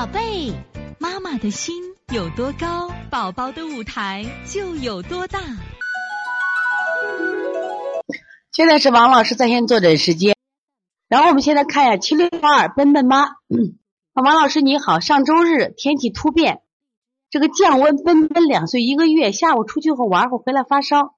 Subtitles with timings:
[0.00, 0.54] 宝贝，
[0.98, 1.74] 妈妈的心
[2.10, 5.38] 有多高，宝宝的舞台就有多大。
[8.50, 10.34] 现在是王老师在线坐诊时间，
[11.06, 13.26] 然后我们现在看一下七六二奔奔妈。
[14.14, 16.62] 王老师你好，上周日天气突变，
[17.28, 21.14] 这个降温，奔奔两岁一个月，下午出去后玩会回来发烧，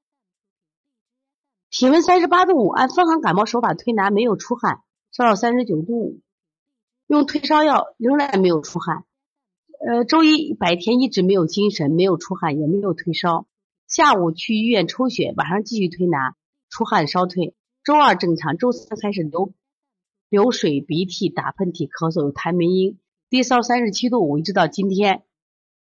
[1.70, 4.80] 体温三十八度五，按风寒感冒手法推拿没有出汗，
[5.12, 6.20] 烧到三十九度五。
[7.12, 9.04] 用退烧药仍然没有出汗，
[9.86, 13.46] 呃，周一白天一直没有精神，没有出汗，也没有退烧。
[13.86, 16.36] 下午去医院抽血，晚上继续推拿，
[16.70, 17.54] 出汗烧退。
[17.84, 19.52] 周二正常，周三开始流
[20.30, 22.98] 流水、鼻涕、打喷嚏、咳嗽，有痰鸣音，
[23.28, 25.22] 低烧三十七度五，一直到今天。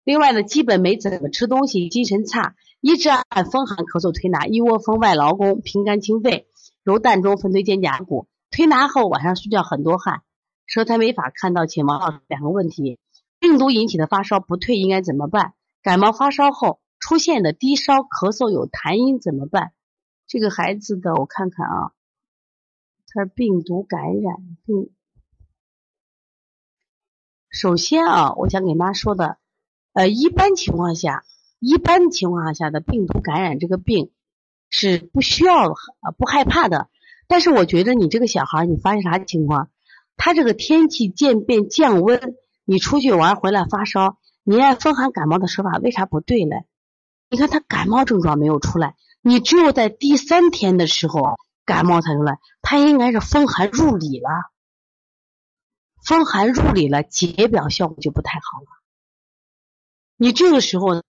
[0.06, 6.48] 另外呢，基本没怎么吃东西，精神差，一直按风寒咳嗽推拿，一窝蜂外劳宫，平肝清肺，
[6.86, 8.30] 揉膻中、分推肩胛骨。
[8.52, 10.22] 推拿后晚上睡觉很多汗。
[10.70, 13.00] 舌苔没法看到，请王老两个问题：
[13.40, 15.56] 病毒引起的发烧不退应该怎么办？
[15.82, 19.74] 感冒发烧后出现的低烧、咳嗽有痰音怎么办？
[20.28, 21.92] 这个孩子的我看看啊，
[23.08, 24.92] 他是病毒感染病。
[27.50, 29.40] 首先啊，我想给妈说的，
[29.94, 31.26] 呃，一般情况下，
[31.58, 34.12] 一般情况下的病毒感染这个病
[34.70, 36.92] 是不需要呃不害怕的。
[37.28, 39.72] 但是我觉得你这个小孩，你发现啥情况？
[40.20, 46.58] 他这个天气渐变降温，你出去玩回来发烧，你按风寒感冒的说法为啥不对呢？
[47.30, 54.30] 你看他感冒症状没有出来，你只有在第三天的时候感冒才出来，他应该是风寒入里了，
[56.06, 58.68] 风寒入里了，解表效果就不太好了。
[60.18, 61.02] 你这个时候呢，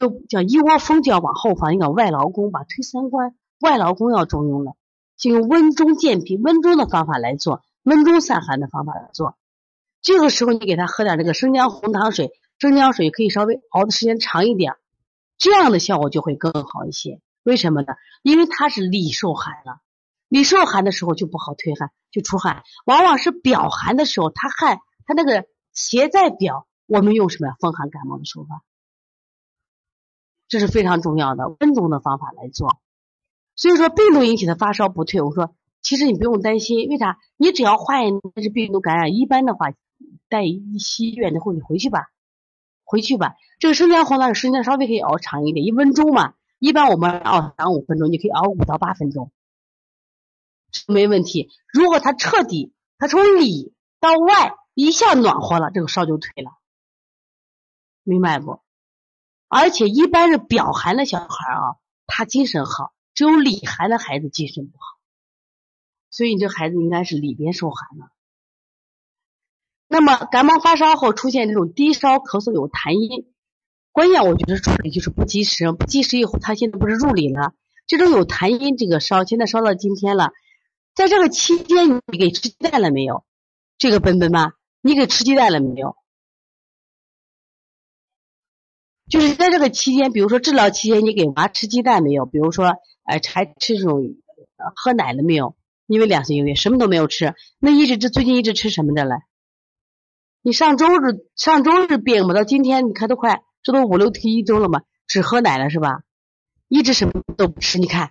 [0.00, 4.72] 就叫一窝蜂就要往后放，你讲外劳宫把推三关，外劳宫要中用了，
[5.18, 7.62] 就用温中健脾、温中的方法来做。
[7.88, 9.38] 温中散寒的方法来做，
[10.02, 14.76] 这个时候你给他喝点这个生姜红糖水，生姜水可以稍微熬的时间长一点，
[15.38, 17.22] 这样的效果就会更好一些。
[17.44, 17.94] 为什么呢？
[18.22, 19.80] 因为他是里受寒了，
[20.28, 22.62] 里受寒的时候就不好退汗，就出汗。
[22.84, 27.56] 往往是表寒的时候，他汗他那个邪在表，我们用什么呀？
[27.58, 28.62] 风寒感冒的手法，
[30.46, 32.80] 这是非常重要的温中的方法来做。
[33.56, 35.54] 所以说，病毒引起的发烧不退，我说。
[35.88, 37.18] 其实你不用担心，为啥？
[37.38, 39.72] 你只要化验那是病毒感染，一般的话
[40.28, 42.10] 带一西医院的后你回去吧，
[42.84, 43.36] 回去吧。
[43.58, 46.34] 这个生姜黄糖时间稍微可以熬长一点，一分钟嘛。
[46.58, 49.32] 一般我们熬三五分钟，你可以熬五到八分钟，
[50.86, 51.48] 没问题。
[51.72, 56.50] 如果他彻底，他从里到外一下暖和了，这个烧就退了，
[58.02, 58.60] 明白不？
[59.48, 64.97] 而且一般是表寒的小孩啊，他精神好；只有里寒的孩子精神不好。
[66.10, 68.10] 所以你这孩子应该是里边受寒了。
[69.86, 73.32] 那么感冒发烧后出现这种低烧、咳嗽有痰音，
[73.92, 77.54] 关键我觉得处理就是不及时，不及时以后他现在不是入里了，
[77.86, 80.32] 这种有痰音这个烧现在烧到今天了，
[80.94, 83.24] 在这个期间你给吃鸡蛋了没有？
[83.78, 84.52] 这个本本妈，
[84.82, 85.96] 你给吃鸡蛋了没有？
[89.08, 92.26] 就是在这个期间，比如说治疗期间你给娃吃鸡蛋没有？
[92.26, 92.66] 比如说
[93.04, 94.02] 呃还吃这种
[94.76, 95.56] 喝奶了没有？
[95.88, 99.16] 因为两岁一个月什么都没有吃，那一直这最近一直吃什么的了？
[100.42, 106.02] 你上周日上周日病嘛，到今天你看都快这都五六天一周了嘛，只喝奶了是吧？
[106.68, 107.78] 一直什么都不吃。
[107.78, 108.10] 你看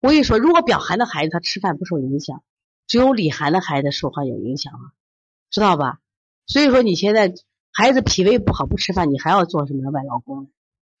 [0.00, 2.42] 我跟你说，如果表寒的孩子他吃饭不受影响，
[2.86, 4.80] 只有里寒的孩子受寒有影响啊，
[5.50, 5.98] 知道吧？
[6.46, 7.34] 所以说你现在
[7.72, 10.50] 孩子脾胃不好不吃饭，你还要做什么外劳宫？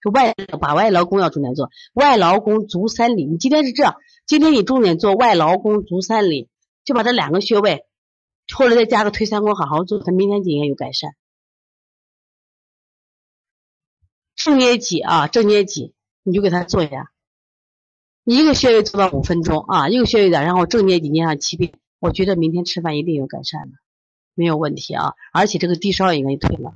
[0.00, 3.24] 是外把外劳宫要重点做，外劳宫足三里。
[3.24, 3.96] 你今天是这样。
[4.28, 6.50] 今天你重点做外劳宫足三里，
[6.84, 7.86] 就把这两个穴位，
[8.54, 11.16] 或者再加个推三关，好好做，他明天应该有改善。
[14.36, 15.94] 正捏脊啊，正捏脊，
[16.24, 17.10] 你就给他做一下，
[18.24, 23.78] 一个穴位做到五分钟啊，一个穴位的，然后正捏脊捏上七遍，我觉得明天吃饭一定有改善的，
[24.34, 26.74] 没有问题啊，而且这个低烧应该退了。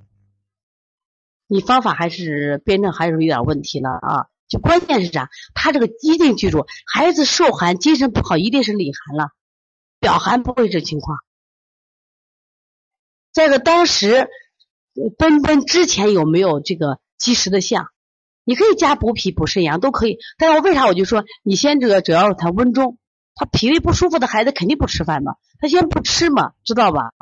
[1.49, 4.32] 你方法还是辩证还是有点问题了啊。
[4.53, 5.31] 就关键是啥？
[5.55, 9.31] 他这个一定记住，孩子受寒，精神不好，一定是里寒了，
[9.99, 11.21] 表寒不会这情况。
[13.33, 14.29] 再个，当时
[15.17, 17.87] 奔奔之前有没有这个积食的象？
[18.45, 20.19] 你可以加补脾、补肾阳都可以。
[20.37, 22.99] 但是我为啥我就说你先这个，主要是他温中，
[23.35, 27.15] 他脾胃不舒服的孩子肯定不吃饭嘛，他先不吃嘛，知道吧？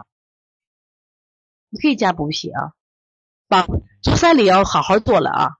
[1.69, 2.73] 你可以加补脾啊，
[3.47, 3.69] 把
[4.03, 5.60] 足三里要好好做了啊。